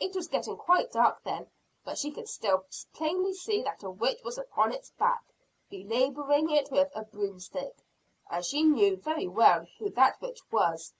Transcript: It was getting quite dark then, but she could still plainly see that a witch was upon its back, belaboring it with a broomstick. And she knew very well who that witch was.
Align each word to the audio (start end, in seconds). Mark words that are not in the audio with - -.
It 0.00 0.14
was 0.16 0.28
getting 0.28 0.56
quite 0.56 0.90
dark 0.90 1.22
then, 1.22 1.50
but 1.84 1.98
she 1.98 2.10
could 2.10 2.30
still 2.30 2.64
plainly 2.94 3.34
see 3.34 3.62
that 3.64 3.82
a 3.82 3.90
witch 3.90 4.22
was 4.24 4.38
upon 4.38 4.72
its 4.72 4.88
back, 4.88 5.22
belaboring 5.68 6.48
it 6.48 6.70
with 6.70 6.90
a 6.94 7.02
broomstick. 7.02 7.76
And 8.30 8.42
she 8.42 8.62
knew 8.62 8.96
very 8.96 9.28
well 9.28 9.66
who 9.78 9.90
that 9.90 10.18
witch 10.22 10.40
was. 10.50 10.94